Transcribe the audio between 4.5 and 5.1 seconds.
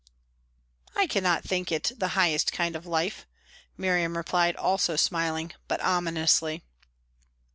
also